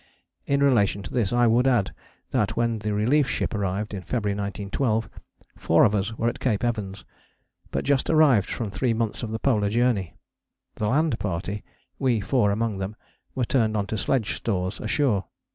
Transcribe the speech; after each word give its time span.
In 0.47 0.63
relation 0.63 1.03
to 1.03 1.11
this 1.13 1.31
I 1.31 1.45
would 1.45 1.67
add 1.67 1.93
that, 2.31 2.57
when 2.57 2.79
the 2.79 2.91
relief 2.91 3.29
ship 3.29 3.53
arrived 3.53 3.93
in 3.93 4.01
February 4.01 4.33
1912, 4.35 5.07
four 5.59 5.83
of 5.83 5.93
us 5.93 6.17
were 6.17 6.27
at 6.27 6.39
Cape 6.39 6.63
Evans, 6.63 7.05
but 7.69 7.85
just 7.85 8.09
arrived 8.09 8.49
from 8.49 8.71
three 8.71 8.95
months 8.95 9.21
of 9.21 9.29
the 9.29 9.37
Polar 9.37 9.69
Journey. 9.69 10.15
The 10.73 10.87
land 10.87 11.19
party, 11.19 11.63
we 11.99 12.19
four 12.19 12.49
among 12.49 12.79
them, 12.79 12.95
were 13.35 13.45
turned 13.45 13.77
on 13.77 13.85
to 13.85 13.95
sledge 13.99 14.33
stores 14.37 14.79
ashore. 14.79 15.25